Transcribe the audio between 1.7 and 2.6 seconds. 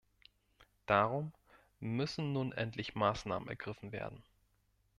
müssen nun